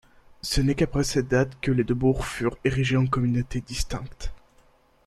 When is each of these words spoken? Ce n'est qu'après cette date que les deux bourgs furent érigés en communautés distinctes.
Ce 0.41 0.61
n'est 0.61 0.73
qu'après 0.73 1.03
cette 1.03 1.27
date 1.27 1.59
que 1.61 1.69
les 1.71 1.83
deux 1.83 1.93
bourgs 1.93 2.25
furent 2.25 2.57
érigés 2.63 2.97
en 2.97 3.05
communautés 3.05 3.61
distinctes. 3.61 4.33